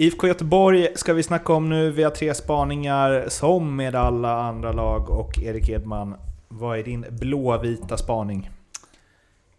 IFK 0.00 0.26
Göteborg 0.26 0.88
ska 0.94 1.12
vi 1.12 1.22
snacka 1.22 1.52
om 1.52 1.68
nu. 1.68 1.90
Vi 1.90 2.02
har 2.02 2.10
tre 2.10 2.34
spaningar 2.34 3.24
som 3.28 3.76
med 3.76 3.94
alla 3.94 4.40
andra 4.42 4.72
lag 4.72 5.10
och 5.10 5.38
Erik 5.42 5.68
Edman, 5.68 6.14
vad 6.48 6.78
är 6.78 6.82
din 6.82 7.04
blåvita 7.10 7.96
spaning? 7.96 8.50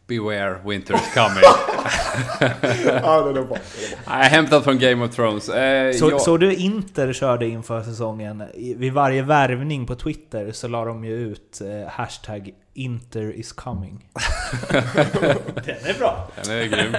Beware, 0.08 0.55
winter 0.66 0.94
is 0.96 1.14
coming. 1.14 1.44
ja, 3.04 3.22
det 3.22 3.40
är 3.40 3.44
bra. 3.44 3.58
Nej, 4.09 4.30
hämtat 4.30 4.63
från 4.63 4.80
Game 4.80 5.05
of 5.05 5.16
Thrones. 5.16 5.49
Eh, 5.49 5.94
Så, 5.94 6.09
jag- 6.09 6.22
så 6.22 6.38
du 6.38 6.54
Inter 6.55 7.13
körde 7.13 7.48
inför 7.48 7.82
säsongen? 7.82 8.44
Vid 8.76 8.94
varje 8.94 9.21
värvning 9.21 9.85
på 9.88 9.96
Twitter 9.96 10.52
så 10.52 10.68
la 10.68 10.85
de 10.85 11.04
ju 11.05 11.13
ut 11.13 11.62
eh, 11.62 11.90
hashtag 11.91 12.52
Inter 12.85 13.31
is 13.31 13.52
coming. 13.53 14.05
Den 15.66 15.85
är 15.85 15.99
bra! 15.99 16.27
Den 16.44 16.58
är 16.58 16.66
grym. 16.67 16.91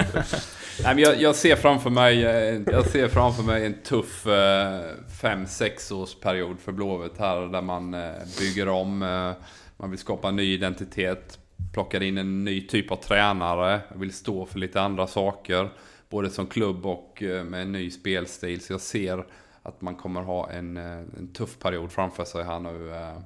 Nej, 0.84 0.94
men 0.94 0.98
jag, 0.98 1.20
jag, 1.20 1.34
ser 1.36 1.56
framför 1.56 1.90
mig, 1.90 2.24
eh, 2.24 2.60
jag 2.66 2.86
ser 2.86 3.08
framför 3.08 3.42
mig 3.42 3.66
en 3.66 3.74
tuff 3.82 4.26
5-6 4.26 5.92
års 5.92 6.14
period 6.14 6.60
för 6.60 6.72
Blåvitt 6.72 7.18
här 7.18 7.40
där 7.40 7.62
man 7.62 7.94
eh, 7.94 8.10
bygger 8.38 8.68
om. 8.68 9.02
eh, 9.02 9.32
Man 9.76 9.90
vill 9.90 9.98
skapa 9.98 10.28
en 10.28 10.36
ny 10.36 10.54
identitet. 10.54 11.38
Plockar 11.72 12.02
in 12.02 12.18
en 12.18 12.44
ny 12.44 12.66
typ 12.66 12.90
av 12.90 12.96
tränare. 12.96 13.80
Vill 13.94 14.12
stå 14.12 14.46
för 14.46 14.58
lite 14.58 14.80
andra 14.80 15.06
saker. 15.06 15.70
Både 16.10 16.30
som 16.30 16.46
klubb 16.46 16.86
och 16.86 17.22
eh, 17.22 17.44
med 17.44 17.62
en 17.62 17.72
ny 17.72 17.90
spelstil. 17.90 18.60
Så 18.60 18.72
jag 18.72 18.80
ser 18.80 19.24
att 19.62 19.80
man 19.80 19.94
kommer 19.94 20.20
ha 20.22 20.50
en, 20.50 20.76
eh, 20.76 20.98
en 21.18 21.32
tuff 21.34 21.58
period 21.58 21.92
framför 21.92 22.24
sig 22.24 22.44
här 22.44 22.58
nu. 22.60 22.90
eh, 22.94 23.16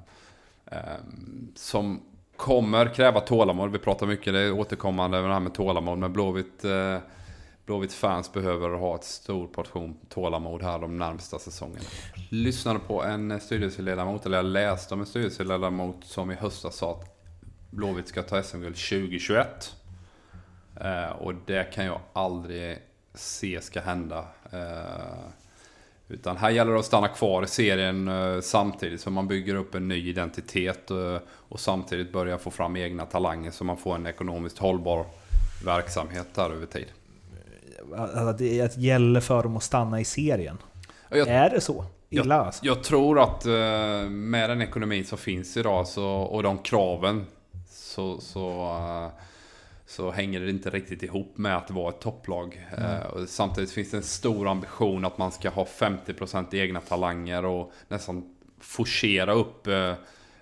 eh, 0.77 0.97
Som 1.55 2.01
kommer 2.37 2.93
kräva 2.93 3.19
tålamod. 3.19 3.71
Vi 3.71 3.79
pratar 3.79 4.07
mycket, 4.07 4.33
det 4.33 4.39
är 4.39 4.51
återkommande 4.51 5.21
med 5.21 5.29
det 5.29 5.33
här 5.33 5.39
med 5.39 5.53
tålamod. 5.53 5.97
Men 5.97 6.13
Blåvitt, 6.13 6.65
eh, 6.65 6.97
Blåvitt 7.65 7.93
fans 7.93 8.33
behöver 8.33 8.69
ha 8.69 8.95
ett 8.95 9.03
stor 9.03 9.47
portion 9.47 9.97
tålamod 10.09 10.61
här 10.61 10.79
de 10.79 10.97
närmsta 10.97 11.39
säsongerna. 11.39 11.85
Lyssnade 12.29 12.79
på 12.79 13.03
en 13.03 13.39
styrelseledamot, 13.39 14.25
eller 14.25 14.37
jag 14.37 14.45
läste 14.45 14.93
om 14.93 14.99
en 14.99 15.05
styrelseledamot 15.05 16.05
som 16.05 16.31
i 16.31 16.35
höstas 16.35 16.75
sa 16.75 16.91
att 16.91 17.17
Blåvitt 17.71 18.07
ska 18.07 18.23
ta 18.23 18.43
SM-guld 18.43 18.75
2021. 18.75 19.75
Eh, 20.81 21.09
och 21.09 21.33
det 21.45 21.73
kan 21.73 21.85
jag 21.85 21.99
aldrig 22.13 22.77
se 23.13 23.61
ska 23.61 23.81
hända. 23.81 24.25
Eh, 24.51 25.46
utan 26.09 26.37
här 26.37 26.49
gäller 26.49 26.73
det 26.73 26.79
att 26.79 26.85
stanna 26.85 27.07
kvar 27.07 27.43
i 27.43 27.47
serien 27.47 28.07
eh, 28.07 28.41
samtidigt 28.41 29.01
som 29.01 29.13
man 29.13 29.27
bygger 29.27 29.55
upp 29.55 29.75
en 29.75 29.87
ny 29.87 30.09
identitet 30.09 30.91
eh, 30.91 31.17
och 31.27 31.59
samtidigt 31.59 32.13
börjar 32.13 32.37
få 32.37 32.51
fram 32.51 32.75
egna 32.77 33.05
talanger 33.05 33.51
så 33.51 33.63
man 33.63 33.77
får 33.77 33.95
en 33.95 34.05
ekonomiskt 34.05 34.57
hållbar 34.57 35.05
verksamhet 35.65 36.27
där 36.35 36.49
över 36.49 36.65
tid. 36.65 36.87
Att 38.13 38.37
det 38.37 38.77
gäller 38.77 39.19
för 39.19 39.43
dem 39.43 39.57
att 39.57 39.63
stanna 39.63 39.99
i 39.99 40.05
serien. 40.05 40.57
Jag, 41.09 41.27
Är 41.27 41.49
det 41.49 41.61
så? 41.61 41.85
Illa 42.09 42.41
alltså? 42.41 42.65
jag 42.65 42.83
tror 42.83 43.19
att 43.19 43.45
eh, 43.45 44.09
med 44.09 44.49
den 44.49 44.61
ekonomin 44.61 45.05
som 45.05 45.17
finns 45.17 45.57
idag 45.57 45.87
så, 45.87 46.05
och 46.05 46.43
de 46.43 46.57
kraven 46.57 47.25
så, 47.69 48.21
så, 48.21 48.71
så 49.87 50.11
hänger 50.11 50.39
det 50.39 50.49
inte 50.49 50.69
riktigt 50.69 51.03
ihop 51.03 51.37
med 51.37 51.57
att 51.57 51.71
vara 51.71 51.89
ett 51.89 51.99
topplag. 52.01 52.67
Eh, 52.77 53.07
och 53.07 53.29
samtidigt 53.29 53.71
finns 53.71 53.91
det 53.91 53.97
en 53.97 54.03
stor 54.03 54.47
ambition 54.47 55.05
att 55.05 55.17
man 55.17 55.31
ska 55.31 55.49
ha 55.49 55.63
50% 55.65 56.55
egna 56.55 56.79
talanger 56.79 57.45
och 57.45 57.71
nästan 57.87 58.35
forcera 58.59 59.33
upp 59.33 59.67
eh, 59.67 59.93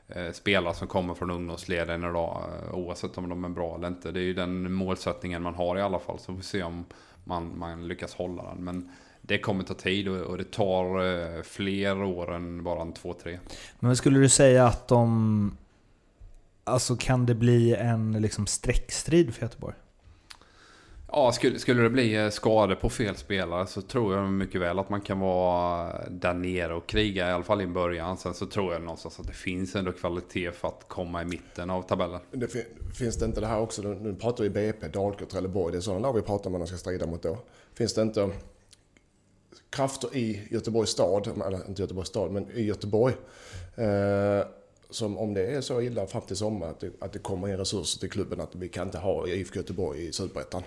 eh, 0.07 0.31
spelare 0.33 0.73
som 0.73 0.87
kommer 0.87 1.13
från 1.13 1.31
ungdomsleden 1.31 2.03
idag. 2.03 2.43
eh, 2.67 2.75
Oavsett 2.75 3.17
om 3.17 3.29
de 3.29 3.45
är 3.45 3.49
bra 3.49 3.75
eller 3.75 3.87
inte. 3.87 4.11
Det 4.11 4.19
är 4.19 4.23
ju 4.23 4.33
den 4.33 4.73
målsättningen 4.73 5.41
man 5.41 5.55
har 5.55 5.77
i 5.77 5.81
alla 5.81 5.99
fall. 5.99 6.19
Så 6.19 6.31
vi 6.31 6.37
får 6.37 6.43
se 6.43 6.63
om 6.63 6.85
man, 7.23 7.57
man 7.59 7.87
lyckas 7.87 8.13
hålla 8.13 8.43
den. 8.43 8.63
Men 8.63 8.91
det 9.21 9.37
kommer 9.39 9.63
ta 9.63 9.73
tid 9.73 10.07
och, 10.07 10.37
det 10.37 10.51
tar 10.51 11.03
eh, 11.05 11.41
fler 11.43 12.03
år 12.03 12.33
än 12.35 12.63
bara 12.63 12.81
en 12.81 12.93
två, 12.93 13.13
tre. 13.13 13.39
Men 13.79 13.95
skulle 13.95 14.19
du 14.19 14.29
säga 14.29 14.65
att 14.67 14.87
de... 14.87 15.57
Alltså 16.67 16.95
kan 16.95 17.25
det 17.25 17.35
bli 17.35 17.75
en 17.75 18.11
liksom 18.11 18.47
streckstrid 18.47 19.33
för 19.33 19.41
Göteborg? 19.41 19.75
Ja, 21.11 21.31
skulle, 21.31 21.59
skulle 21.59 21.81
det 21.83 21.89
bli 21.89 22.15
eh, 22.15 22.29
skador 22.29 22.75
på 22.75 22.89
fel 22.89 23.15
spelare 23.15 23.67
så 23.67 23.81
tror 23.81 24.15
jag 24.15 24.29
mycket 24.31 24.61
väl 24.61 24.79
att 24.79 24.89
man 24.89 25.01
kan 25.01 25.19
vara 25.19 26.01
där 26.09 26.33
nere 26.33 26.73
och 26.73 26.87
kriga, 26.87 27.29
i 27.29 27.31
alla 27.31 27.43
fall 27.43 27.61
i 27.61 27.67
början. 27.67 28.17
Sen 28.17 28.33
så 28.33 28.45
tror 28.45 28.73
jag 28.73 28.81
någonstans 28.81 29.19
att 29.19 29.27
det 29.27 29.33
finns 29.33 29.75
ändå 29.75 29.91
kvalitet 29.91 30.51
för 30.51 30.67
att 30.67 30.85
komma 30.87 31.21
i 31.21 31.25
mitten 31.25 31.69
av 31.69 31.81
tabellen. 31.81 32.19
Det 32.31 32.47
fin- 32.47 32.65
finns 32.93 33.15
det 33.17 33.25
inte 33.25 33.41
det 33.41 33.47
här 33.47 33.59
också, 33.59 33.81
nu 33.81 34.15
pratar 34.15 34.43
vi 34.43 34.49
BP, 34.49 34.87
Dalkurd, 34.87 35.29
Trelleborg, 35.29 35.71
det 35.71 35.77
är 35.77 35.81
sådana 35.81 35.99
lag 36.07 36.13
vi 36.13 36.21
pratar 36.21 36.45
om 36.45 36.51
när 36.51 36.59
de 36.59 36.67
ska 36.67 36.77
strida 36.77 37.07
mot 37.07 37.23
då. 37.23 37.37
Finns 37.73 37.93
det 37.93 38.01
inte 38.01 38.29
krafter 39.69 40.15
i 40.17 40.47
Göteborgs 40.51 40.89
stad, 40.89 41.27
eller 41.47 41.67
inte 41.67 41.81
Göteborgs 41.81 42.07
stad, 42.09 42.31
men 42.31 42.51
i 42.51 42.61
Göteborg, 42.63 43.13
eh, 43.75 44.47
som 44.89 45.17
om 45.17 45.33
det 45.33 45.45
är 45.55 45.61
så 45.61 45.81
illa 45.81 46.07
fram 46.07 46.21
till 46.21 46.35
sommar 46.35 46.67
att 46.67 46.79
det, 46.79 46.89
att 47.01 47.13
det 47.13 47.19
kommer 47.19 47.47
in 47.47 47.57
resurser 47.57 47.99
till 47.99 48.09
klubben 48.11 48.41
att 48.41 48.49
vi 48.55 48.69
kan 48.69 48.85
inte 48.87 48.97
ha 48.97 49.27
IFK 49.27 49.55
Göteborg 49.55 50.07
i 50.07 50.11
Superettan. 50.13 50.63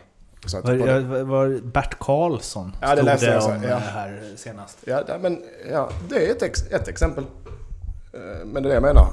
Var, 0.62 1.00
var, 1.00 1.22
var 1.22 1.60
Bert 1.62 1.98
Karlsson 1.98 2.76
Ja, 2.80 2.88
det 2.88 2.96
stod 2.96 3.04
läste 3.06 3.26
det 3.26 3.32
jag 3.32 3.44
om 3.44 3.62
ja. 3.62 3.68
eh, 3.68 3.78
här 3.78 4.22
senast. 4.36 4.78
Ja, 4.84 5.02
det- 5.02 5.18
men 5.18 5.42
ja, 5.72 5.90
det 6.08 6.26
är 6.26 6.30
ett, 6.30 6.42
ex, 6.42 6.62
ett 6.70 6.88
exempel. 6.88 7.24
Eh, 8.14 8.20
Men 8.46 8.62
det 8.62 8.68
är 8.68 8.68
det 8.68 8.74
jag 8.74 8.82
menar. 8.82 9.06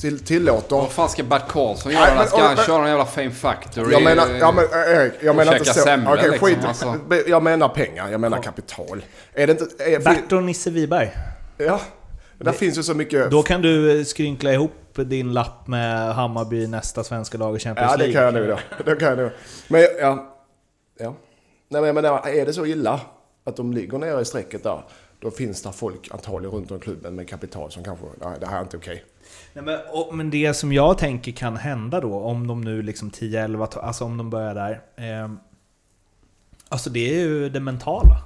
Till, 0.00 0.18
tillåter... 0.24 0.76
Vad 0.76 0.90
fan 0.92 1.08
ska 1.08 1.22
Bert 1.24 1.48
Karlsson 1.48 1.92
Nej, 1.92 2.02
göra? 2.02 2.14
men- 2.14 2.26
Ska 2.28 2.38
han 2.42 2.54
men- 2.56 2.64
köra 2.64 2.82
en 2.82 2.88
jävla 2.88 3.06
Fame 3.06 3.30
Factory? 3.30 3.92
Jag 3.92 4.02
menar, 4.02 4.28
ja 4.40 4.52
men 4.52 4.64
eh, 4.64 4.96
Erik, 4.96 5.12
jag 5.20 5.36
menar 5.36 5.52
inte 5.56 5.74
så. 5.74 5.80
Okej, 5.80 6.30
liksom, 6.30 6.48
skit. 6.48 6.58
alltså. 6.64 6.98
Jag 7.26 7.42
menar 7.42 7.68
pengar, 7.68 8.10
jag 8.10 8.20
menar 8.20 8.42
kapital. 8.42 9.04
Är 9.34 9.46
det 9.46 9.52
inte... 9.52 9.84
Är, 9.84 9.98
Bert 10.00 10.32
och 10.32 10.42
Nisse 10.42 10.70
Wiberg. 10.70 11.10
Ja. 11.58 11.80
Där 12.44 12.52
finns 12.52 12.78
ju 12.78 12.82
så 12.82 12.94
mycket... 12.94 13.30
Då 13.30 13.42
kan 13.42 13.62
du 13.62 13.98
eh, 13.98 14.04
skrynkla 14.04 14.52
ihop 14.52 14.72
din 14.94 15.32
lapp 15.32 15.66
med 15.66 16.14
Hammarby 16.14 16.66
nästa 16.66 17.04
svenska 17.04 17.38
lag 17.38 17.56
i 17.56 17.58
Champions 17.58 17.90
Ja, 17.90 17.96
det 17.96 18.02
League. 18.06 18.12
kan 18.12 18.22
jag 18.24 18.34
nog 18.34 18.58
då. 18.76 18.84
Det 18.90 18.96
kan 18.96 19.08
jag 19.08 19.18
nog. 19.18 19.30
Men 19.68 19.80
ja... 20.00 20.28
Ja. 20.98 21.14
Nej 21.68 21.92
men 21.92 22.04
är 22.04 22.46
det 22.46 22.52
så 22.52 22.66
illa 22.66 23.00
att 23.44 23.56
de 23.56 23.72
ligger 23.72 23.98
nere 23.98 24.20
i 24.20 24.24
strecket 24.24 24.62
där, 24.62 24.82
då 25.20 25.30
finns 25.30 25.62
det 25.62 25.72
folk 25.72 26.08
antagligen 26.10 26.54
runt 26.56 26.70
om 26.70 26.80
klubben 26.80 27.14
med 27.14 27.28
kapital 27.28 27.70
som 27.70 27.84
kanske, 27.84 28.06
nej 28.24 28.36
det 28.40 28.46
här 28.46 28.58
är 28.58 28.62
inte 28.62 28.76
okej. 28.76 29.04
Nej, 29.52 29.64
men, 29.64 29.78
och, 29.92 30.14
men 30.14 30.30
det 30.30 30.54
som 30.54 30.72
jag 30.72 30.98
tänker 30.98 31.32
kan 31.32 31.56
hända 31.56 32.00
då, 32.00 32.14
om 32.20 32.46
de 32.46 32.60
nu 32.60 32.82
liksom 32.82 33.10
10-11, 33.10 33.66
to- 33.68 33.78
alltså 33.78 34.04
om 34.04 34.16
de 34.16 34.30
börjar 34.30 34.54
där. 34.54 34.72
Eh, 34.96 35.30
alltså 36.68 36.90
det 36.90 37.14
är 37.14 37.20
ju 37.20 37.48
det 37.48 37.60
mentala. 37.60 38.16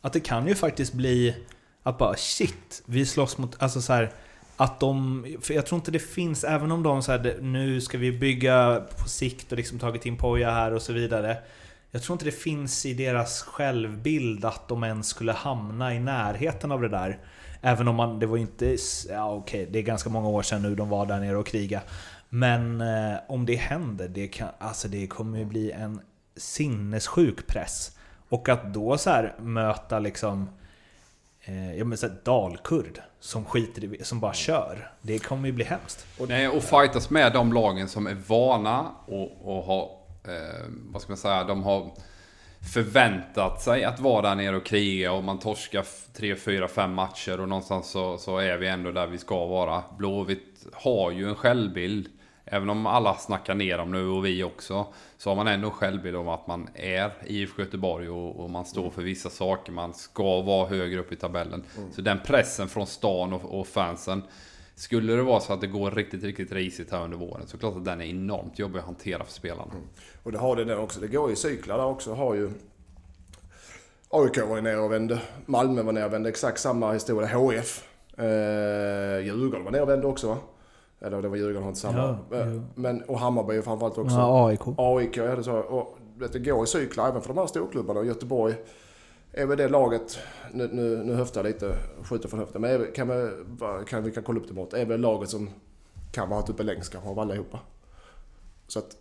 Att 0.00 0.12
det 0.12 0.20
kan 0.20 0.46
ju 0.46 0.54
faktiskt 0.54 0.92
bli 0.92 1.36
att 1.82 1.98
bara 1.98 2.16
shit, 2.16 2.82
vi 2.86 3.06
slåss 3.06 3.38
mot, 3.38 3.62
alltså 3.62 3.80
så 3.80 3.92
här, 3.92 4.12
att 4.56 4.80
de, 4.80 5.24
för 5.42 5.54
jag 5.54 5.66
tror 5.66 5.78
inte 5.78 5.90
det 5.90 5.98
finns, 5.98 6.44
även 6.44 6.72
om 6.72 6.82
de 6.82 7.02
så 7.02 7.12
här, 7.12 7.38
nu 7.40 7.80
ska 7.80 7.98
vi 7.98 8.12
bygga 8.12 8.82
på 8.98 9.08
sikt 9.08 9.52
och 9.52 9.58
liksom 9.58 9.78
tagit 9.78 10.06
in 10.06 10.16
Poja 10.16 10.50
här 10.50 10.74
och 10.74 10.82
så 10.82 10.92
vidare. 10.92 11.38
Jag 11.90 12.02
tror 12.02 12.14
inte 12.14 12.24
det 12.24 12.30
finns 12.30 12.86
i 12.86 12.94
deras 12.94 13.42
självbild 13.42 14.44
att 14.44 14.68
de 14.68 14.84
ens 14.84 15.06
skulle 15.06 15.32
hamna 15.32 15.94
i 15.94 16.00
närheten 16.00 16.72
av 16.72 16.80
det 16.80 16.88
där. 16.88 17.18
Även 17.60 17.88
om 17.88 17.96
man, 17.96 18.18
det 18.18 18.26
var 18.26 18.36
ju 18.36 18.42
inte, 18.42 18.76
ja 19.08 19.32
okej, 19.34 19.68
det 19.70 19.78
är 19.78 19.82
ganska 19.82 20.10
många 20.10 20.28
år 20.28 20.42
sedan 20.42 20.62
nu 20.62 20.74
de 20.74 20.88
var 20.88 21.06
där 21.06 21.20
nere 21.20 21.36
och 21.36 21.46
kriga. 21.46 21.80
Men 22.28 22.80
eh, 22.80 23.18
om 23.28 23.46
det 23.46 23.56
händer, 23.56 24.08
det, 24.08 24.28
kan, 24.28 24.48
alltså 24.58 24.88
det 24.88 25.06
kommer 25.06 25.38
ju 25.38 25.44
bli 25.44 25.72
en 25.72 26.00
sinnessjuk 26.36 27.46
press. 27.46 27.96
Och 28.28 28.48
att 28.48 28.74
då 28.74 28.98
så 28.98 29.10
här 29.10 29.34
möta 29.40 29.98
liksom 29.98 30.42
eh, 30.42 30.48
Eh, 31.50 31.78
ja, 31.78 31.84
men 31.84 31.98
så 31.98 32.06
här, 32.06 32.16
Dalkurd 32.24 33.00
som 33.20 33.44
skiter 33.44 33.84
i, 33.84 34.04
som 34.04 34.20
bara 34.20 34.34
kör. 34.34 34.92
Det 35.02 35.18
kommer 35.18 35.46
ju 35.46 35.52
bli 35.52 35.64
hemskt. 35.64 36.06
Och, 36.18 36.28
nej, 36.28 36.48
och 36.48 36.62
fightas 36.62 37.10
med 37.10 37.32
de 37.32 37.52
lagen 37.52 37.88
som 37.88 38.06
är 38.06 38.14
vana 38.14 38.90
och, 39.06 39.56
och 39.56 39.64
har, 39.64 39.82
eh, 40.24 40.66
vad 40.68 41.02
ska 41.02 41.10
man 41.10 41.16
säga, 41.16 41.44
de 41.44 41.62
har 41.62 41.90
förväntat 42.72 43.62
sig 43.62 43.84
att 43.84 44.00
vara 44.00 44.22
där 44.22 44.34
nere 44.34 44.56
och 44.56 44.66
kriga 44.66 45.12
och 45.12 45.24
man 45.24 45.38
torskar 45.38 45.86
3, 46.12 46.36
4, 46.36 46.68
5 46.68 46.94
matcher 46.94 47.40
och 47.40 47.48
någonstans 47.48 47.90
så, 47.90 48.18
så 48.18 48.38
är 48.38 48.56
vi 48.56 48.68
ändå 48.68 48.92
där 48.92 49.06
vi 49.06 49.18
ska 49.18 49.46
vara. 49.46 49.82
Blåvitt 49.98 50.66
har 50.72 51.10
ju 51.10 51.28
en 51.28 51.34
självbild, 51.34 52.08
även 52.44 52.70
om 52.70 52.86
alla 52.86 53.14
snackar 53.14 53.54
ner 53.54 53.78
dem 53.78 53.90
nu 53.90 54.08
och 54.08 54.26
vi 54.26 54.44
också, 54.44 54.86
så 55.18 55.30
har 55.30 55.36
man 55.36 55.48
ändå 55.48 55.70
självbild 55.70 56.16
om 56.16 56.28
att 56.28 56.46
man 56.46 56.68
är 56.74 57.10
IFK 57.26 57.62
Göteborg 57.62 58.08
och, 58.08 58.40
och 58.40 58.50
man 58.50 58.64
står 58.64 58.90
för 58.90 59.02
vissa 59.02 59.30
saker, 59.30 59.72
man 59.72 59.94
ska 59.94 60.42
vara 60.42 60.68
högre 60.68 61.00
upp 61.00 61.12
i 61.12 61.16
tabellen. 61.16 61.64
Så 61.92 62.02
den 62.02 62.18
pressen 62.24 62.68
från 62.68 62.86
stan 62.86 63.32
och, 63.32 63.60
och 63.60 63.66
fansen 63.66 64.22
skulle 64.74 65.12
det 65.12 65.22
vara 65.22 65.40
så 65.40 65.52
att 65.52 65.60
det 65.60 65.66
går 65.66 65.90
riktigt, 65.90 66.24
riktigt 66.24 66.52
risigt 66.52 66.92
här 66.92 67.04
under 67.04 67.18
våren 67.18 67.46
så 67.46 67.58
klart 67.58 67.76
att 67.76 67.84
den 67.84 68.00
är 68.00 68.04
enormt 68.04 68.58
jobbig 68.58 68.78
att 68.78 68.84
hantera 68.84 69.24
för 69.24 69.32
spelarna. 69.32 69.72
Och 70.22 70.32
det 70.32 70.38
har 70.38 70.56
det 70.56 70.64
där 70.64 70.78
också. 70.78 71.00
Det 71.00 71.08
går 71.08 71.32
i 71.32 71.36
cyklar 71.36 71.78
där 71.78 71.86
också. 71.86 72.14
Har 72.14 72.34
ju 72.34 72.50
AIK 74.08 74.38
var 74.38 74.56
ju 74.56 74.62
nere 74.62 74.78
och 74.78 74.92
vände. 74.92 75.18
Malmö 75.46 75.82
var 75.82 75.92
nere 75.92 76.04
och 76.04 76.12
vände. 76.12 76.28
Exakt 76.28 76.60
samma 76.60 76.92
historia. 76.92 77.38
HF. 77.38 77.84
Eh, 78.16 78.24
Djurgården 79.24 79.64
var 79.64 79.70
nere 79.70 79.82
och 79.82 79.88
vände 79.88 80.06
också 80.06 80.28
va? 80.28 80.38
Eller 81.00 81.22
det 81.22 81.28
var 81.28 81.36
Djurgården 81.36 81.62
har 81.62 81.68
inte 81.68 81.80
samma. 81.80 82.18
Ja, 82.30 82.36
Eh. 82.36 82.60
Men, 82.74 83.02
och 83.02 83.18
Hammarby 83.18 83.62
framförallt 83.62 83.98
också. 83.98 84.16
Ja, 84.16 84.48
AIK. 84.48 84.60
AIK, 84.76 85.16
ja 85.16 85.36
det 85.36 85.44
så. 85.44 85.56
Och 85.56 85.98
vet, 86.18 86.32
det 86.32 86.38
går 86.38 86.64
i 86.64 86.66
cyklar 86.66 87.08
även 87.08 87.22
för 87.22 87.28
de 87.28 87.38
här 87.38 87.46
storklubbarna. 87.46 88.00
Och 88.00 88.06
Göteborg 88.06 88.54
är 89.32 89.46
väl 89.46 89.58
det 89.58 89.68
laget, 89.68 90.18
nu, 90.52 90.68
nu, 90.72 91.04
nu 91.04 91.14
höftar 91.14 91.44
jag 91.44 91.52
lite, 91.52 91.76
skjuter 92.02 92.28
från 92.28 92.40
höften, 92.40 92.60
men 92.60 92.70
är, 92.70 92.94
kan, 92.94 93.08
vi, 93.08 93.30
kan 93.86 94.04
vi 94.04 94.10
kan 94.10 94.22
kolla 94.22 94.40
upp 94.40 94.48
det 94.48 94.54
mot, 94.54 94.72
är 94.72 94.84
väl 94.84 95.00
laget 95.00 95.28
som 95.28 95.50
kan 96.12 96.28
vara 96.28 96.40
uppe 96.40 96.62
längst 96.62 96.92
kanske 96.92 97.10
av 97.10 97.18
allihopa. 97.18 97.58
Så 98.66 98.78
att, 98.78 98.96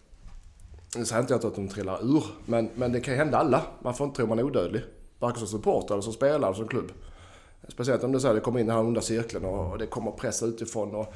nu 0.95 1.05
säger 1.05 1.21
inte 1.21 1.33
jag 1.33 1.45
att 1.45 1.55
de 1.55 1.67
trillar 1.67 1.99
ur, 2.03 2.23
men, 2.45 2.69
men 2.75 2.91
det 2.91 2.99
kan 2.99 3.13
ju 3.13 3.17
hända 3.17 3.37
alla. 3.37 3.61
Man 3.79 3.93
får 3.93 4.07
inte 4.07 4.17
tro 4.17 4.27
man 4.27 4.39
är 4.39 4.43
odödlig. 4.43 4.81
Varken 5.19 5.39
som 5.39 5.47
supporter 5.47 5.93
eller 5.93 6.01
som 6.01 6.13
spelare 6.13 6.45
eller 6.45 6.53
som 6.53 6.67
klubb. 6.67 6.91
Speciellt 7.67 8.03
om 8.03 8.11
du 8.11 8.19
säger 8.19 8.35
att 8.35 8.41
det 8.41 8.45
kommer 8.45 8.59
in 8.59 8.67
den 8.67 8.75
här 8.75 8.83
onda 8.83 9.01
cirkeln 9.01 9.45
och, 9.45 9.77
det 9.77 9.85
kommer 9.85 10.11
press 10.11 10.43
utifrån 10.43 10.95
och 10.95 11.13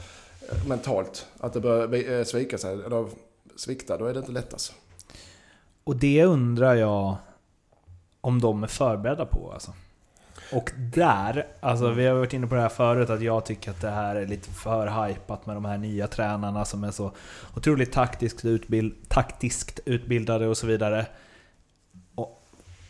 mentalt. 0.67 1.27
Att 1.39 1.53
det 1.53 1.59
börjar 1.59 2.19
eh, 2.19 2.23
svika 2.23 2.57
sig, 2.57 2.73
eller 2.73 3.07
svikta, 3.55 3.97
då 3.97 4.05
är 4.05 4.13
det 4.13 4.19
inte 4.19 4.31
lätt 4.31 4.53
alltså. 4.53 4.73
Och 5.83 5.95
det 5.95 6.25
undrar 6.25 6.75
jag 6.75 7.15
om 8.21 8.41
de 8.41 8.63
är 8.63 8.67
förberedda 8.67 9.25
på 9.25 9.51
alltså. 9.53 9.71
Och 10.51 10.71
där, 10.77 11.47
alltså 11.59 11.89
vi 11.89 12.05
har 12.05 12.15
varit 12.15 12.33
inne 12.33 12.47
på 12.47 12.55
det 12.55 12.61
här 12.61 12.69
förut, 12.69 13.09
att 13.09 13.21
jag 13.21 13.45
tycker 13.45 13.71
att 13.71 13.81
det 13.81 13.89
här 13.89 14.15
är 14.15 14.27
lite 14.27 14.49
för 14.49 15.07
hypat 15.07 15.45
med 15.45 15.55
de 15.55 15.65
här 15.65 15.77
nya 15.77 16.07
tränarna 16.07 16.65
som 16.65 16.83
är 16.83 16.91
så 16.91 17.11
otroligt 17.55 17.91
taktiskt, 17.91 18.45
utbild, 18.45 18.95
taktiskt 19.07 19.79
utbildade 19.85 20.47
och 20.47 20.57
så 20.57 20.67
vidare. 20.67 21.05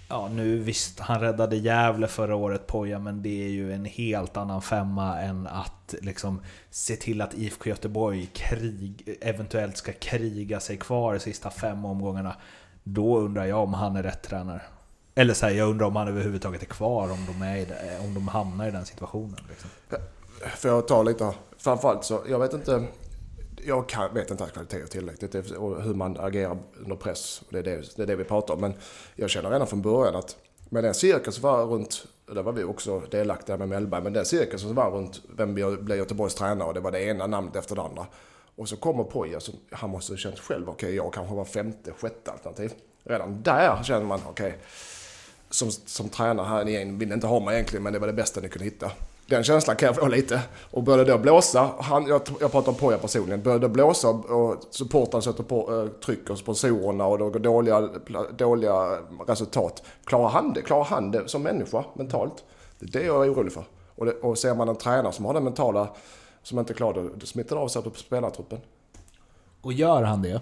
Ja, 0.10 0.28
nu 0.28 0.58
visst, 0.60 1.00
han 1.00 1.20
räddade 1.20 1.56
Gävle 1.56 2.08
förra 2.08 2.36
året, 2.36 2.68
Poja, 2.68 3.00
men 3.00 3.22
det 3.22 3.46
är 3.46 3.50
ju 3.50 3.74
en 3.74 3.86
helt 3.86 4.38
annan 4.38 4.62
femma 4.62 5.22
än 5.22 5.48
att 5.48 5.96
liksom 6.02 6.42
se 6.70 6.96
till 6.96 7.22
att 7.22 7.34
IFK 7.34 7.70
Göteborg 7.70 8.30
krig, 8.34 9.18
eventuellt 9.22 9.78
ska 9.78 9.92
kriga 9.94 10.60
sig 10.60 10.78
kvar 10.78 11.14
de 11.14 11.20
sista 11.20 11.50
fem 11.50 11.86
omgångarna. 11.86 12.36
Då 12.84 13.20
undrar 13.20 13.46
jag 13.46 13.60
om 13.60 13.74
han 13.74 13.96
är 13.96 14.04
rätt 14.04 14.22
tränare. 14.24 14.62
Eller 15.16 15.34
så 15.34 15.46
här, 15.46 15.54
jag 15.54 15.70
undrar 15.70 15.88
om 15.88 15.96
han 15.96 16.08
överhuvudtaget 16.08 16.62
är 16.62 16.66
kvar 16.66 17.12
om 17.12 17.26
de, 17.26 17.46
är 17.46 17.66
det, 17.66 18.00
om 18.00 18.14
de 18.14 18.28
hamnar 18.28 18.68
i 18.68 18.72
den 18.72 18.86
situationen. 18.86 19.40
Liksom. 19.50 19.70
Får 20.58 20.72
jag 20.72 20.88
ta 20.88 21.04
lite? 21.04 21.34
Framförallt 21.58 22.04
så, 22.04 22.22
jag 22.30 22.40
vet 22.40 22.54
inte. 22.54 22.88
Jag 23.66 23.90
kan, 23.90 24.14
vet 24.14 24.32
inte 24.32 24.46
kvaliteter 24.54 24.88
tillräckligt 24.88 25.52
och 25.52 25.84
hur 25.84 25.94
man 25.94 26.18
agerar 26.20 26.58
under 26.80 26.96
press. 26.96 27.42
Det 27.50 27.60
är 27.60 27.64
det, 27.64 27.96
det 27.96 28.04
är 28.04 28.08
det 28.08 28.16
vi 28.16 28.24
pratar 28.24 28.54
om. 28.54 28.62
Men 28.62 28.74
jag 29.16 29.30
känner 29.30 29.50
redan 29.50 29.68
från 29.68 29.82
början 29.82 30.16
att 30.16 30.38
med 30.70 30.84
den 30.84 30.94
cirkus 30.94 31.36
som 31.36 31.44
var 31.44 31.66
runt, 31.66 32.06
där 32.26 32.44
var 32.44 32.52
vi 32.52 32.64
också 32.64 33.00
delaktiga 33.00 33.58
med 33.58 33.70
Mellberg, 33.70 34.04
men 34.04 34.14
den 34.14 34.26
cirkus 34.26 34.62
som 34.62 34.76
var 34.76 34.92
runt 34.92 35.22
vem 35.38 35.54
blev 35.54 35.98
Göteborgs 35.98 36.36
tränare 36.36 36.68
och 36.68 36.74
det 36.74 36.80
var 36.80 36.92
det 36.92 37.04
ena 37.04 37.28
namnet 37.28 37.56
efter 37.56 37.76
det 37.76 37.82
andra. 37.82 38.06
Och 38.56 38.70
så 38.70 38.78
kommer 38.78 39.04
Poja, 39.04 39.40
han 39.72 39.90
måste 39.90 40.14
ha 40.14 40.18
känt 40.18 40.40
själv, 40.40 40.70
okej 40.70 40.88
okay, 40.88 40.96
jag 40.96 41.14
kanske 41.14 41.36
var 41.36 41.46
femte, 41.46 41.92
sjätte 41.92 42.32
alternativ. 42.32 42.74
Redan 43.04 43.44
där 43.44 43.84
känner 43.84 44.06
man, 44.06 44.20
okej, 44.26 44.48
okay, 44.48 44.60
som, 45.50 45.72
som 45.72 46.10
tränare 46.10 46.48
här 46.48 46.68
igen 46.68 47.00
vill 47.00 47.12
inte 47.12 47.28
ha 47.28 47.40
mig 47.40 47.56
egentligen, 47.56 47.84
men 47.84 47.94
det 47.94 48.00
var 48.00 48.08
det 48.08 48.14
bästa 48.14 48.42
ni 48.42 48.50
kunde 48.50 48.66
hitta. 48.66 48.92
Den 49.26 49.44
känslan 49.44 49.76
kan 49.76 49.88
jag 49.88 49.96
få 49.96 50.08
lite. 50.08 50.42
Och 50.72 50.84
började 50.84 51.12
då 51.12 51.18
blåsa, 51.18 51.70
han, 51.80 52.08
jag, 52.08 52.22
jag 52.40 52.52
pratar 52.52 52.72
om 52.72 52.78
Poja 52.78 52.98
personligen, 52.98 53.42
började 53.42 53.70
blåsa 53.70 54.10
och 54.10 54.64
supportrarna 54.70 55.22
sätter 55.22 55.44
på 55.44 55.82
äh, 55.82 55.88
tryck 56.06 56.30
och 56.30 56.38
sponsorerna 56.38 57.06
och 57.06 57.18
det 57.18 57.24
går 57.24 57.40
dåliga, 57.40 57.90
dåliga 58.38 59.00
resultat. 59.28 59.84
Klarar 60.06 60.30
han 60.30 60.54
det? 60.54 60.62
Klarar 60.62 60.84
han 60.84 61.12
det 61.12 61.28
som 61.28 61.44
människa 61.44 61.84
mentalt? 61.94 62.44
Det 62.80 62.86
är 62.86 63.02
det 63.02 63.06
jag 63.06 63.26
är 63.26 63.34
orolig 63.34 63.54
för. 63.54 63.64
Och, 63.96 64.06
det, 64.06 64.12
och 64.12 64.38
ser 64.38 64.56
man 64.56 64.70
en 64.70 64.76
tränare 64.76 65.12
som 65.12 65.26
har 65.26 65.34
den 65.34 65.44
mentala, 65.44 65.88
som 66.44 66.60
inte 66.60 66.74
klarar 66.74 67.04
det, 67.04 67.10
det 67.16 67.26
smittar 67.26 67.56
av 67.56 67.68
sig 67.68 67.82
på 67.82 67.90
spelartruppen. 67.90 68.60
Och 69.62 69.74
gör 69.74 70.04
han 70.04 70.22
det? 70.22 70.42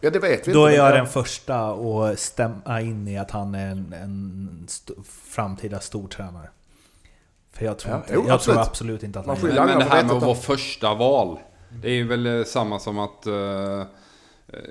Ja, 0.00 0.10
det 0.10 0.18
vet 0.18 0.48
vi 0.48 0.52
Då 0.52 0.68
inte, 0.68 0.72
är 0.72 0.84
jag 0.84 0.94
den 0.94 1.06
första 1.06 1.70
att 1.70 2.18
stämma 2.18 2.80
in 2.80 3.08
i 3.08 3.18
att 3.18 3.30
han 3.30 3.54
är 3.54 3.70
en, 3.70 3.92
en 3.92 4.64
st 4.68 4.92
framtida 5.04 5.80
stor 5.80 6.08
tränare. 6.08 6.48
För 7.58 7.64
jag 7.64 7.78
tror, 7.78 7.92
Ja, 7.92 7.98
inte, 7.98 8.12
jo, 8.14 8.22
jag 8.26 8.30
absolut. 8.30 8.56
tror 8.56 8.66
absolut 8.66 9.02
inte 9.02 9.20
att 9.20 9.26
Man 9.26 9.36
han 9.36 9.50
är 9.50 9.66
Men, 9.66 9.78
det 9.78 9.84
här 9.84 10.04
med 10.04 10.16
att 10.16 10.22
vara 10.22 10.34
första 10.34 10.94
val. 10.94 11.38
Det 11.82 11.88
är 11.88 11.94
ju 11.94 12.06
väl 12.06 12.26
eh, 12.26 12.44
samma 12.44 12.78
som 12.78 12.98
att... 12.98 13.26
eh, 13.26 13.82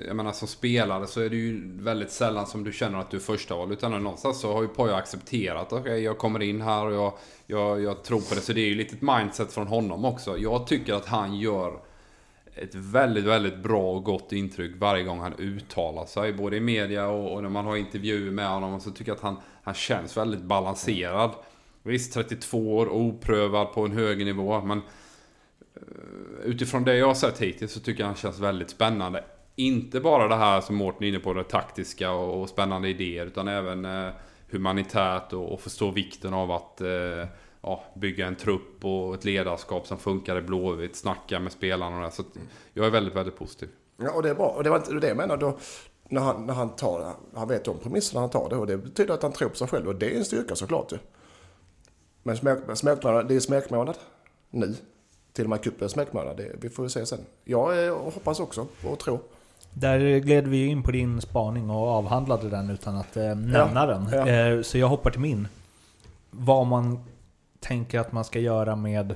jag 0.06 0.16
menar 0.16 0.32
som 0.32 0.48
spelare 0.48 1.06
så 1.06 1.20
är 1.20 1.30
det 1.30 1.36
ju 1.36 1.62
väldigt 1.82 2.10
sällan 2.10 2.46
som 2.46 2.64
du 2.64 2.72
känner 2.72 2.98
att 2.98 3.10
du 3.10 3.16
är 3.16 3.20
första 3.20 3.56
val. 3.56 3.72
Utan 3.72 4.02
någonstans 4.02 4.40
så 4.40 4.52
har 4.52 4.62
ju 4.62 4.68
Poja 4.68 4.96
accepterat. 4.96 5.72
Okej, 5.72 6.02
jag 6.02 6.18
kommer 6.18 6.42
in 6.42 6.60
här 6.60 6.86
och 6.86 6.94
jag, 6.94 7.12
jag, 7.46 7.82
jag 7.82 8.04
tror 8.04 8.20
på 8.20 8.34
det. 8.34 8.40
Så 8.40 8.52
det 8.52 8.60
är 8.60 8.68
ju 8.68 8.74
lite 8.74 8.94
ett 8.94 9.02
mindset 9.02 9.52
från 9.52 9.66
honom 9.66 10.04
också. 10.04 10.38
Jag 10.38 10.66
tycker 10.66 10.94
att 10.94 11.06
han 11.06 11.36
gör 11.36 11.72
ett 12.54 12.74
väldigt, 12.74 13.24
väldigt 13.24 13.56
bra 13.58 13.92
och 13.92 14.04
gott 14.04 14.32
intryck 14.32 14.72
varje 14.78 15.04
gång 15.04 15.20
han 15.20 15.34
uttalar 15.38 16.06
sig. 16.06 16.32
Både 16.32 16.56
i 16.56 16.60
media 16.60 17.06
och, 17.06 17.34
och 17.34 17.42
när 17.42 17.50
man 17.50 17.64
har 17.64 17.76
intervjuer 17.76 18.30
med 18.30 18.48
honom. 18.48 18.80
Så 18.80 18.90
tycker 18.90 19.10
jag 19.10 19.16
att 19.16 19.22
han, 19.22 19.36
han 19.62 19.74
känns 19.74 20.16
väldigt 20.16 20.42
balanserad. 20.42 21.30
Visst, 21.86 22.12
32 22.12 22.76
år, 22.76 22.88
oprövad 22.88 23.72
på 23.72 23.84
en 23.84 23.92
hög 23.92 24.24
nivå. 24.24 24.60
Men 24.60 24.78
eh, 25.74 25.82
utifrån 26.44 26.84
det 26.84 26.96
jag 26.96 27.06
har 27.06 27.14
sett 27.14 27.38
hittills 27.38 27.72
så 27.72 27.80
tycker 27.80 28.00
jag 28.00 28.06
han 28.06 28.16
känns 28.16 28.38
väldigt 28.38 28.70
spännande. 28.70 29.24
Inte 29.56 30.00
bara 30.00 30.28
det 30.28 30.36
här 30.36 30.60
som 30.60 30.76
Mårten 30.76 31.04
är 31.04 31.08
inne 31.08 31.18
på, 31.18 31.32
det 31.32 31.44
taktiska 31.44 32.12
och, 32.12 32.48
spännande 32.48 32.88
idéer. 32.88 33.26
Utan 33.26 33.48
även 33.48 33.84
eh, 33.84 34.12
humanitärt 34.50 35.32
och, 35.32 35.60
förstå 35.60 35.90
vikten 35.90 36.34
av 36.34 36.50
att 36.50 36.80
eh, 36.80 37.26
ja, 37.60 37.84
bygga 37.96 38.26
en 38.26 38.36
trupp 38.36 38.84
och 38.84 39.14
ett 39.14 39.24
ledarskap 39.24 39.86
som 39.86 39.98
funkar 39.98 40.36
i 40.36 40.42
Blåvitt. 40.42 40.96
Snacka 40.96 41.40
med 41.40 41.52
spelarna 41.52 41.96
och 41.96 42.02
det. 42.02 42.10
Så 42.10 42.22
jag 42.72 42.86
är 42.86 42.90
väldigt, 42.90 43.14
väldigt 43.14 43.36
positiv. 43.36 43.68
Ja, 43.96 44.10
och 44.10 44.22
det 44.22 44.30
är 44.30 44.34
bra. 44.34 44.48
Och 44.48 44.64
det 44.64 44.70
var 44.70 44.76
inte 44.76 44.94
det 44.94 45.08
jag 45.08 45.16
menade. 45.16 45.46
Då, 45.46 45.58
när, 46.08 46.20
han, 46.20 46.46
när 46.46 46.54
han 46.54 46.76
tar 46.76 47.00
det, 47.00 47.38
han 47.38 47.48
vet 47.48 47.68
om 47.68 47.78
premisserna 47.78 48.20
han 48.20 48.30
tar 48.30 48.48
det. 48.48 48.56
Och 48.56 48.66
det 48.66 48.76
betyder 48.76 49.14
att 49.14 49.22
han 49.22 49.32
tror 49.32 49.48
på 49.48 49.56
sig 49.56 49.68
själv. 49.68 49.88
Och 49.88 49.96
det 49.96 50.14
är 50.14 50.18
en 50.18 50.24
styrka 50.24 50.56
såklart 50.56 50.92
ju. 50.92 50.98
Men 52.26 52.36
smek, 52.36 52.58
smekmånad, 52.74 53.28
det 53.28 53.36
är 53.36 53.40
smekmånad 53.40 53.96
nu. 54.50 54.74
Till 55.32 55.44
och 55.44 55.50
med 55.50 55.62
cupen 55.62 55.84
är 55.84 55.88
smekmånad. 55.88 56.36
Det, 56.36 56.52
vi 56.60 56.68
får 56.68 56.84
ju 56.84 56.88
se 56.88 57.06
sen. 57.06 57.18
Jag 57.44 57.86
eh, 57.86 57.94
hoppas 57.94 58.40
också 58.40 58.66
och 58.84 58.98
tror. 58.98 59.20
Där 59.72 60.18
gled 60.18 60.48
vi 60.48 60.66
in 60.66 60.82
på 60.82 60.90
din 60.90 61.20
spaning 61.20 61.70
och 61.70 61.88
avhandlade 61.88 62.50
den 62.50 62.70
utan 62.70 62.96
att 62.96 63.16
eh, 63.16 63.34
nämna 63.34 63.86
den. 63.86 64.08
ja. 64.12 64.28
Eh, 64.28 64.62
så 64.62 64.78
jag 64.78 64.88
hoppar 64.88 65.10
till 65.10 65.20
min. 65.20 65.48
Vad 66.30 66.66
man 66.66 67.04
tänker 67.60 68.00
att 68.00 68.12
man 68.12 68.24
ska 68.24 68.38
göra 68.38 68.76
med... 68.76 69.14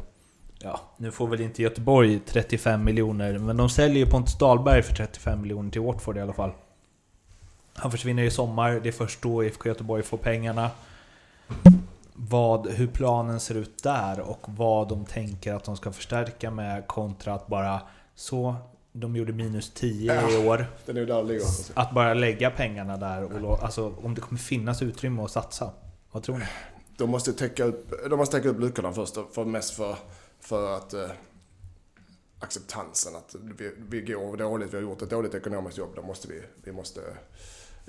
Ja, 0.58 0.80
nu 0.96 1.10
får 1.10 1.26
väl 1.26 1.40
inte 1.40 1.62
Göteborg 1.62 2.20
35 2.26 2.84
miljoner, 2.84 3.38
men 3.38 3.56
de 3.56 3.68
säljer 3.68 4.04
ju 4.04 4.10
Pontus 4.10 4.38
Dahlberg 4.38 4.82
för 4.82 4.94
35 4.94 5.40
miljoner 5.40 5.70
till 5.70 5.80
Watford 5.80 6.16
i 6.16 6.20
alla 6.20 6.32
fall. 6.32 6.52
Han 7.74 7.90
försvinner 7.90 8.22
i 8.22 8.30
sommar, 8.30 8.80
det 8.82 8.88
är 8.88 8.92
först 8.92 9.22
då 9.22 9.44
IFK 9.44 9.68
Göteborg 9.68 10.02
får 10.02 10.18
pengarna. 10.18 10.70
Vad, 12.28 12.66
hur 12.68 12.86
planen 12.86 13.40
ser 13.40 13.54
ut 13.54 13.82
där 13.82 14.20
och 14.20 14.40
vad 14.46 14.88
de 14.88 15.04
tänker 15.04 15.54
att 15.54 15.64
de 15.64 15.76
ska 15.76 15.92
förstärka 15.92 16.50
med 16.50 16.86
kontra 16.86 17.34
att 17.34 17.46
bara 17.46 17.80
så, 18.14 18.54
de 18.92 19.16
gjorde 19.16 19.32
minus 19.32 19.70
10 19.74 20.30
i 20.30 20.46
år. 20.46 20.66
Att 21.74 21.94
bara 21.94 22.14
lägga 22.14 22.50
pengarna 22.50 22.96
där 22.96 23.24
och 23.24 23.30
lå- 23.40 23.58
alltså, 23.62 23.94
om 24.02 24.14
det 24.14 24.20
kommer 24.20 24.38
finnas 24.38 24.82
utrymme 24.82 25.22
att 25.22 25.30
satsa. 25.30 25.70
Vad 26.12 26.22
tror 26.22 26.38
ni? 26.38 26.44
De 26.96 27.10
måste 27.10 27.32
täcka 27.32 27.64
upp, 27.64 27.92
de 28.10 28.16
måste 28.16 28.36
täcka 28.36 28.48
upp 28.48 28.60
luckorna 28.60 28.92
först. 28.92 29.16
För 29.32 29.44
mest 29.44 29.70
för, 29.74 29.96
för 30.40 30.76
att 30.76 30.94
eh, 30.94 31.10
acceptansen 32.38 33.16
att 33.16 33.34
vi, 33.58 33.72
vi 33.88 34.00
går 34.00 34.36
dåligt. 34.36 34.72
Vi 34.72 34.76
har 34.76 34.82
gjort 34.82 35.02
ett 35.02 35.10
dåligt 35.10 35.34
ekonomiskt 35.34 35.78
jobb. 35.78 35.90
Då 35.96 36.02
måste 36.02 36.28
vi, 36.28 36.42
vi 36.64 36.72
måste 36.72 37.00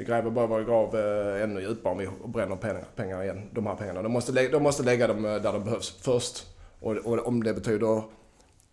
vi 0.01 0.05
gräver 0.05 0.29
bara 0.29 0.48
vår 0.48 0.62
grav 0.62 0.96
eh, 0.96 1.43
ännu 1.43 1.62
djupare 1.62 1.91
om 1.91 1.98
vi 1.98 2.10
bränner 2.27 2.55
pengar, 2.55 2.86
pengar 2.96 3.24
igen. 3.24 3.50
De 3.51 3.67
här 3.67 3.75
pengarna. 3.75 4.01
De 4.01 4.12
måste, 4.12 4.48
de 4.48 4.63
måste 4.63 4.84
lägga 4.84 5.08
dem 5.08 5.25
eh, 5.25 5.36
där 5.36 5.53
de 5.53 5.63
behövs 5.63 6.01
först. 6.01 6.46
Och, 6.79 6.96
och 6.96 7.27
om 7.27 7.43
det 7.43 7.53
betyder 7.53 8.03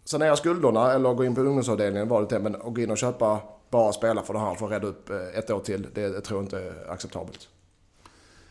sanera 0.05 0.37
skulderna 0.37 0.93
eller 0.93 1.15
gå 1.15 1.25
in 1.25 1.35
på 1.35 1.41
ungdomsavdelningen 1.41 2.09
var 2.09 2.21
det 2.23 2.29
till, 2.29 2.39
men 2.39 2.55
att 2.55 2.75
gå 2.75 2.81
in 2.81 2.91
och 2.91 2.99
köpa 2.99 3.41
bara 3.71 3.93
spela 3.93 4.23
för 4.23 4.35
det 4.35 4.41
här 4.41 4.55
för 4.55 4.67
att 4.67 4.73
rädda 4.73 4.87
upp 4.87 5.11
eh, 5.11 5.39
ett 5.39 5.51
år 5.51 5.61
till. 5.61 5.87
Det, 5.95 6.21
tror 6.21 6.39
jag 6.39 6.45
inte 6.45 6.59
är 6.59 6.91
acceptabelt. 6.91 7.49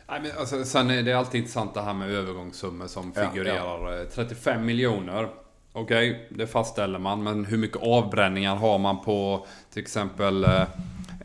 Nej, 0.09 0.21
men 0.21 0.31
alltså, 0.39 0.63
sen 0.63 0.89
är 0.89 1.03
det 1.03 1.13
alltid 1.13 1.39
intressant 1.39 1.73
det 1.73 1.81
här 1.81 1.93
med 1.93 2.11
övergångssummor 2.11 2.87
som 2.87 3.13
Ja, 3.15 3.29
figurerar. 3.29 4.01
Eh, 4.01 4.07
35 4.07 4.65
miljoner. 4.65 5.29
Okej, 5.73 6.27
det 6.31 6.47
fastställer 6.47 6.99
man. 6.99 7.23
Men 7.23 7.45
hur 7.45 7.57
mycket 7.57 7.83
avbränningar 7.83 8.55
har 8.55 8.77
man 8.77 9.01
på 9.01 9.45
till 9.73 9.81
exempel 9.81 10.45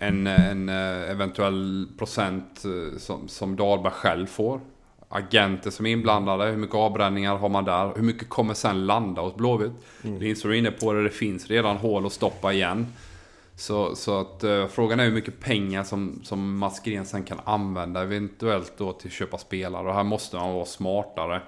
en, 0.03 0.27
en 0.27 0.69
eh, 0.69 1.11
eventuell 1.11 1.89
procent 1.99 2.65
eh, 2.65 2.99
som, 2.99 3.29
som 3.29 3.57
Dahlberg 3.57 3.93
själv 3.93 4.27
får? 4.27 4.61
Agenter 5.09 5.71
som 5.71 5.87
är 5.87 5.91
inblandade, 5.91 6.45
hur 6.45 6.57
mycket 6.57 6.77
avbränningar 6.77 7.37
har 7.37 7.49
man 7.49 7.65
där? 7.65 7.93
Hur 7.97 8.03
mycket 8.03 8.29
kommer 8.29 8.55
sen 8.55 8.87
landa 8.87 9.23
hos 9.23 9.35
Blåvitt? 9.35 9.73
Mm. 10.05 10.21
Linus 10.21 10.45
är 10.45 10.53
inne 10.53 10.71
på 10.71 10.93
det, 10.93 11.03
det 11.03 11.11
finns 11.11 11.47
redan 11.47 11.77
hål 11.77 12.07
att 12.07 12.13
stoppa 12.13 12.53
igen. 12.53 12.87
Så, 13.57 13.97
så 13.97 14.21
att 14.21 14.45
eh, 14.45 14.67
frågan 14.67 15.01
är 15.01 15.05
hur 15.05 15.13
mycket 15.13 15.41
pengar 15.41 15.85
som, 15.85 16.21
som 16.23 16.59
Mats 16.59 16.81
Green 16.81 17.07
sen 17.07 17.25
kan 17.25 17.41
använda 17.45 18.03
eventuellt 18.03 18.73
då 18.77 18.93
till 18.93 19.09
att 19.09 19.13
köpa 19.13 19.39
spelare. 19.39 19.89
Och 19.89 19.95
här 19.95 20.05
måste 20.05 20.37
man 20.37 20.55
vara 20.55 20.65
smartare 20.65 21.43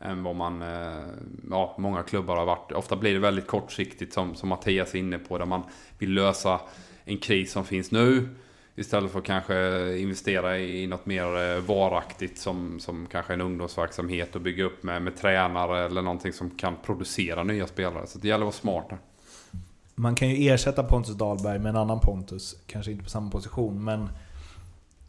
än 0.00 0.22
vad 0.22 0.36
man, 0.36 0.62
eh, 0.62 1.06
ja, 1.50 1.74
många 1.78 2.02
klubbar 2.02 2.36
har 2.36 2.46
varit. 2.46 2.72
Ofta 2.72 2.96
blir 2.96 3.12
det 3.12 3.20
väldigt 3.20 3.46
kortsiktigt 3.46 4.12
som, 4.12 4.34
som 4.34 4.48
Mattias 4.48 4.94
är 4.94 4.98
inne 4.98 5.18
på, 5.18 5.38
där 5.38 5.46
man 5.46 5.62
vill 5.98 6.14
lösa 6.14 6.60
en 7.04 7.18
kris 7.18 7.52
som 7.52 7.64
finns 7.64 7.90
nu. 7.90 8.28
Istället 8.74 9.12
för 9.12 9.18
att 9.18 9.24
kanske 9.24 9.96
investera 9.98 10.58
i 10.58 10.86
något 10.86 11.06
mer 11.06 11.54
eh, 11.54 11.60
varaktigt 11.60 12.38
som, 12.38 12.80
som 12.80 13.06
kanske 13.06 13.32
en 13.32 13.40
ungdomsverksamhet 13.40 14.34
och 14.34 14.40
bygga 14.40 14.64
upp 14.64 14.82
med, 14.82 15.02
med 15.02 15.16
tränare 15.16 15.86
eller 15.86 16.02
någonting 16.02 16.32
som 16.32 16.50
kan 16.50 16.76
producera 16.86 17.42
nya 17.42 17.66
spelare. 17.66 18.06
Så 18.06 18.18
det 18.18 18.28
gäller 18.28 18.46
att 18.46 18.64
vara 18.64 18.80
smart 18.80 18.86
där. 18.88 18.98
Man 19.94 20.14
kan 20.14 20.28
ju 20.28 20.48
ersätta 20.48 20.82
Pontus 20.82 21.14
Dahlberg 21.14 21.58
med 21.58 21.70
en 21.70 21.76
annan 21.76 22.00
Pontus, 22.00 22.56
kanske 22.66 22.92
inte 22.92 23.04
på 23.04 23.10
samma 23.10 23.30
position, 23.30 23.84
men 23.84 24.08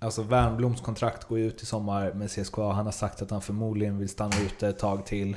Alltså 0.03 0.21
Wernbloms 0.21 0.81
kontrakt 0.81 1.23
går 1.23 1.39
ju 1.39 1.47
ut 1.47 1.63
i 1.63 1.65
sommar 1.65 2.13
med 2.13 2.31
CSKA. 2.31 2.71
Han 2.71 2.85
har 2.85 2.91
sagt 2.91 3.21
att 3.21 3.31
han 3.31 3.41
förmodligen 3.41 3.97
vill 3.97 4.09
stanna 4.09 4.35
ute 4.45 4.67
ett 4.67 4.79
tag 4.79 5.05
till. 5.05 5.35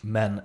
Men, 0.00 0.40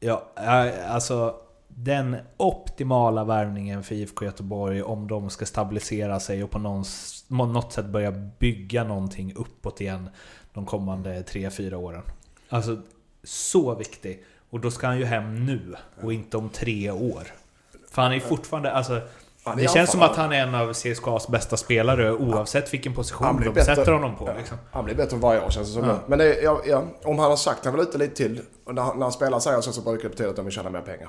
ja, 0.00 0.22
eh, 0.36 0.94
alltså 0.94 1.36
den 1.68 2.16
optimala 2.36 3.24
värvningen 3.24 3.82
för 3.82 3.94
IFK 3.94 4.24
Göteborg 4.24 4.82
om 4.82 5.08
de 5.08 5.30
ska 5.30 5.46
stabilisera 5.46 6.20
sig 6.20 6.44
och 6.44 6.50
på 6.50 6.58
något 7.28 7.72
sätt 7.72 7.86
börja 7.86 8.10
bygga 8.38 8.84
någonting 8.84 9.34
uppåt 9.36 9.80
igen 9.80 10.10
de 10.52 10.66
kommande 10.66 11.22
3-4 11.22 11.74
åren. 11.74 12.02
Alltså, 12.48 12.76
så 13.24 13.74
viktig. 13.74 14.24
Och 14.50 14.60
då 14.60 14.70
ska 14.70 14.86
han 14.86 14.98
ju 14.98 15.04
hem 15.04 15.46
nu 15.46 15.74
och 16.02 16.12
inte 16.12 16.36
om 16.36 16.48
tre 16.48 16.90
år. 16.90 17.22
För 17.90 18.02
han 18.02 18.12
är 18.12 18.20
fortfarande, 18.20 18.72
alltså 18.72 19.00
det 19.56 19.70
känns 19.70 19.90
som 19.90 20.02
att 20.02 20.16
han 20.16 20.32
är 20.32 20.42
en 20.42 20.54
av 20.54 20.72
CSKAs 20.72 21.28
bästa 21.28 21.56
spelare 21.56 22.12
oavsett 22.12 22.74
vilken 22.74 22.94
position 22.94 23.40
de 23.44 23.48
bättre, 23.48 23.76
sätter 23.76 23.92
honom 23.92 24.16
på. 24.16 24.34
Liksom. 24.38 24.58
Han 24.70 24.84
blir 24.84 24.94
bättre 24.94 25.16
varje 25.16 25.44
år 25.44 25.50
känns 25.50 25.68
det 25.68 25.74
som. 25.74 25.88
Ja. 25.88 25.98
Men 26.06 26.18
det, 26.18 26.40
ja, 26.42 26.84
om 27.04 27.18
han 27.18 27.30
har 27.30 27.36
sagt 27.36 27.64
han 27.64 27.74
vill 27.74 27.82
ute 27.82 27.98
lite 27.98 28.14
till, 28.14 28.42
och 28.64 28.74
när, 28.74 28.94
när 28.94 29.02
han 29.02 29.12
spelar 29.12 29.40
säger 29.40 29.60
så, 29.60 29.72
så 29.72 29.80
brukar 29.80 30.02
det 30.02 30.08
betyda 30.08 30.30
att 30.30 30.36
de 30.36 30.44
vill 30.44 30.54
tjäna 30.54 30.70
mer 30.70 30.80
pengar. 30.80 31.08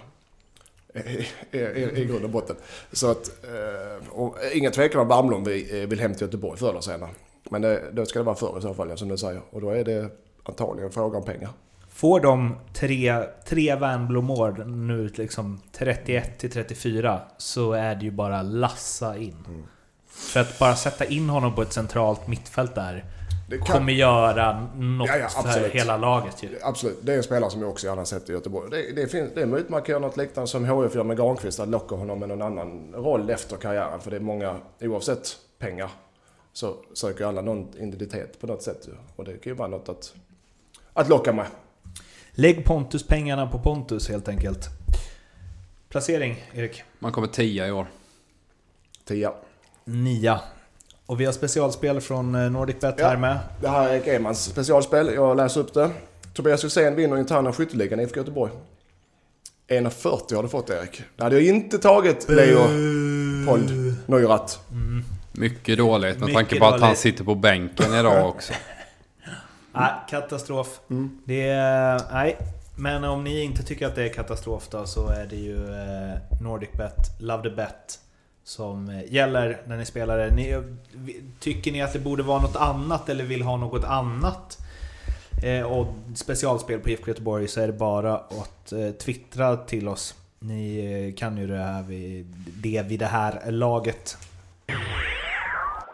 I, 0.94 1.28
i, 1.58 2.02
i, 2.02 2.06
grund 2.06 2.24
och 2.24 2.30
botten. 2.30 2.56
Så 2.92 3.12
att, 3.12 3.28
eh, 3.44 4.10
och, 4.10 4.36
ingen 4.54 4.72
tvekan 4.72 5.02
om 5.02 5.08
Barmlund 5.08 5.48
vill, 5.48 5.88
vill 5.88 6.00
hem 6.00 6.14
till 6.14 6.22
Göteborg 6.22 6.60
förr 6.60 6.70
eller 6.70 6.82
senare. 6.82 7.10
Men 7.50 7.62
det, 7.62 7.84
då 7.92 8.06
ska 8.06 8.20
det 8.20 8.26
vara 8.26 8.36
förr 8.36 8.60
i 8.60 8.62
så 8.62 8.74
fall, 8.74 8.98
som 8.98 9.08
du 9.08 9.18
säger. 9.18 9.42
Och 9.50 9.62
då 9.62 9.70
är 9.70 9.84
det 9.84 10.10
antagligen 10.44 10.86
en 10.86 10.94
fråga 10.94 11.18
om 11.18 11.26
pengar. 11.26 11.50
Får 11.90 12.20
de 12.20 12.56
tre, 12.74 13.24
tre 13.46 13.76
Wernbloom-år 13.76 14.66
nu 14.66 15.08
liksom 15.16 15.62
31 15.72 16.40
till 16.40 16.52
34 16.52 17.22
så 17.38 17.74
är 17.74 17.96
det 17.96 18.06
ju 18.06 18.12
bara 18.12 18.42
lassa 18.42 19.18
in. 19.18 19.46
Mm. 19.48 19.64
För 20.08 20.40
att 20.40 20.60
bara 20.60 20.76
sätta 20.76 21.06
in 21.06 21.30
honom 21.30 21.56
på 21.56 21.62
ett 21.62 21.74
centralt 21.74 22.28
mittfält 22.28 22.76
där 22.76 23.06
kan... 23.58 23.66
kommer 23.66 23.94
göra 23.94 24.68
något 24.76 25.08
ja, 25.08 25.18
ja, 25.18 25.28
för 25.28 25.70
hela 25.70 25.98
laget 25.98 26.44
ju. 26.44 26.50
Absolut. 26.62 26.98
Det 27.02 27.14
är 27.14 27.18
en 27.18 27.24
spelare 27.24 27.52
som 27.52 27.62
jag 27.62 27.70
också 27.70 27.88
gärna 27.88 28.06
sett 28.06 28.30
i 28.30 28.34
Göteborg. 28.34 28.70
Det, 28.72 29.02
det, 29.02 29.08
finns, 29.08 29.32
det 29.36 29.42
är 29.42 29.46
möjligt 29.46 29.70
man 29.70 29.82
kan 29.82 29.94
göra 29.94 30.02
något 30.02 30.18
liknande 30.18 30.48
som 30.48 30.66
HF 30.66 30.96
gör 30.96 31.04
med 31.04 31.18
Granqvist, 31.18 31.60
att 31.60 31.70
locka 31.70 31.96
honom 31.96 32.20
med 32.20 32.30
någon 32.30 32.42
annan 32.42 32.94
roll 32.94 33.30
efter 33.30 33.58
karriären. 33.58 34.02
För 34.02 34.12
det 34.12 34.18
är 34.18 34.22
många, 34.22 34.58
oavsett 34.82 35.38
pengar, 35.60 35.90
så 36.54 36.76
söker 36.94 37.26
alla 37.26 37.42
någon 37.42 37.68
identitet 37.78 38.42
på 38.42 38.48
något 38.48 38.64
sätt. 38.64 38.88
Och 39.16 39.26
det 39.26 39.32
kan 39.32 39.52
ju 39.52 39.54
vara 39.54 39.68
något 39.68 39.90
att, 39.90 40.14
att 40.94 41.10
locka 41.10 41.34
med. 41.34 41.46
Lägg 42.32 42.66
Pontus-pengarna 42.66 43.48
på 43.48 43.60
Pontus 43.60 44.10
helt 44.10 44.28
enkelt. 44.28 44.70
Placering, 45.90 46.44
Erik? 46.54 46.84
Man 47.00 47.12
kommer 47.12 47.28
tia 47.28 47.68
i 47.68 47.72
år. 47.72 47.88
Tia. 49.06 49.34
Nia. 49.86 50.42
Och 51.10 51.20
vi 51.20 51.26
har 51.26 51.34
specialspel 51.34 52.02
från 52.02 52.36
eh, 52.36 52.52
NordicBet 52.52 52.96
ja, 52.98 53.08
här 53.08 53.18
med. 53.18 53.40
Det 53.62 53.68
här 53.68 53.90
är 53.90 53.94
Erik 53.94 54.08
Emans 54.08 54.44
specialspel. 54.44 55.14
Jag 55.14 55.38
läser 55.38 55.62
upp 55.62 55.74
det. 55.74 55.90
Tobias 56.34 56.66
Hysén 56.66 56.96
vinner 56.96 57.18
interna 57.18 57.54
skytteligan 57.54 58.00
i 58.00 58.04
IFK 58.04 58.18
Göteborg. 58.18 58.52
1,40 59.68 60.36
har 60.36 60.44
du 60.44 60.50
fått 60.50 60.70
Erik. 60.70 61.02
Det 61.16 61.24
hade 61.24 61.36
jag 61.36 61.56
inte 61.56 61.78
tagit 61.78 62.30
Leo 62.30 62.60
Pold 63.48 63.96
Neurath. 64.06 64.58
Mm. 64.72 65.04
Mycket 65.32 65.78
dåligt 65.78 66.20
med 66.20 66.28
Mycket 66.28 66.36
tanke 66.36 66.60
på 66.60 66.66
att 66.66 66.82
han 66.82 66.96
sitter 66.96 67.24
på 67.24 67.36
bänken 67.36 67.94
idag 67.94 68.30
också. 68.30 68.54
Nej, 69.74 69.92
katastrof. 70.10 70.80
Mm. 70.90 71.22
Det 71.26 71.50
är... 71.50 72.02
Nej. 72.12 72.38
Men 72.76 73.04
om 73.04 73.24
ni 73.24 73.44
inte 73.44 73.64
tycker 73.64 73.88
att 73.88 73.96
det 73.96 74.04
är 74.04 74.14
katastrof 74.14 74.68
då 74.70 74.86
så 74.86 75.08
är 75.08 75.26
det 75.26 75.36
ju 75.36 75.56
eh, 75.56 76.42
NordicBet, 76.42 77.22
Love 77.22 77.44
the 77.44 77.56
Bet 77.56 78.00
som 78.50 78.90
eh, 78.90 79.14
gäller 79.14 79.62
när 79.68 79.78
ni 79.78 79.86
spelar 79.86 80.18
det. 80.18 80.32
Ni, 80.32 80.64
tycker 81.40 81.72
ni 81.72 81.82
att 81.82 81.94
det 81.94 82.00
borde 82.00 82.24
vara 82.24 82.42
något 82.42 82.56
annat 82.56 83.10
eller 83.10 83.24
vill 83.24 83.42
ha 83.42 83.58
något 83.58 83.84
annat 83.84 84.58
eh, 85.44 85.62
och 85.62 85.88
specialspel 86.16 86.80
på 86.80 86.90
IFK 86.90 87.08
Göteborg 87.08 87.48
så 87.48 87.62
är 87.62 87.68
det 87.68 87.74
bara 87.74 88.16
att 88.16 88.72
eh, 88.72 88.90
twittra 88.90 89.58
till 89.58 89.88
oss. 89.88 90.16
Ni 90.40 90.78
eh, 90.78 91.18
kan 91.20 91.38
ju 91.38 91.48
det 91.48 91.58
här 91.58 91.84
vid 91.84 92.26
det, 92.64 92.82
vid 92.82 93.00
det 93.00 93.06
här 93.06 93.52
laget. 93.52 94.18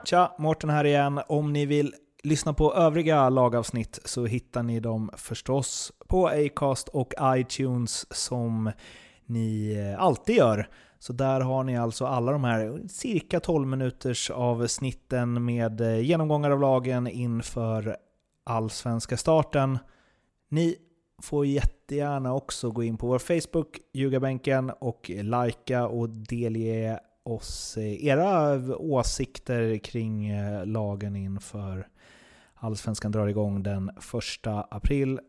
Tja, 0.05 0.35
Mårten 0.37 0.69
här 0.69 0.85
igen. 0.85 1.21
Om 1.27 1.53
ni 1.53 1.65
vill 1.65 1.93
lyssna 2.23 2.53
på 2.53 2.73
övriga 2.73 3.29
lagavsnitt 3.29 3.99
så 4.05 4.25
hittar 4.25 4.63
ni 4.63 4.79
dem 4.79 5.11
förstås 5.17 5.91
på 6.07 6.27
Acast 6.27 6.87
och 6.87 7.13
iTunes 7.23 8.15
som 8.15 8.71
ni 9.25 9.75
eh, 9.77 10.03
alltid 10.03 10.35
gör. 10.35 10.67
Så 10.99 11.13
där 11.13 11.41
har 11.41 11.63
ni 11.63 11.77
alltså 11.77 12.05
alla 12.05 12.31
de 12.31 12.43
här 12.43 12.81
cirka 12.87 13.39
12 13.39 13.67
minuters 13.67 14.31
avsnitten 14.31 15.45
med 15.45 15.81
eh, 15.81 15.99
genomgångar 15.99 16.51
av 16.51 16.59
lagen 16.59 17.07
inför 17.07 17.97
allsvenska 18.43 19.17
starten. 19.17 19.79
Ni 20.49 20.75
får 21.21 21.45
jättegärna 21.45 22.33
också 22.33 22.71
gå 22.71 22.83
in 22.83 22.97
på 22.97 23.07
vår 23.07 23.19
Facebook, 23.19 23.79
Ljugarbänken, 23.93 24.69
och 24.79 25.09
likea 25.09 25.87
och 25.87 26.09
delge 26.09 26.99
oss 27.23 27.77
eh, 27.77 28.05
era 28.05 28.59
åsikter 28.77 29.77
kring 29.77 30.29
eh, 30.29 30.65
lagen 30.65 31.15
inför 31.15 31.87
Allsvenskan 32.65 33.11
drar 33.11 33.27
igång 33.27 33.63
den 33.63 33.89
1 33.89 34.47
april. 34.69 35.19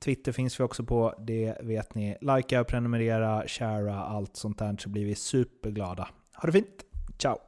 Twitter 0.00 0.32
finns 0.32 0.60
vi 0.60 0.64
också 0.64 0.84
på, 0.84 1.14
det 1.26 1.56
vet 1.60 1.94
ni. 1.94 2.16
Likea, 2.20 2.64
prenumerera, 2.64 3.42
sharea, 3.46 3.96
allt 3.96 4.36
sånt 4.36 4.58
där 4.58 4.76
så 4.78 4.88
blir 4.88 5.04
vi 5.04 5.14
superglada. 5.14 6.08
Ha 6.34 6.46
det 6.46 6.52
fint! 6.52 6.84
Ciao! 7.18 7.38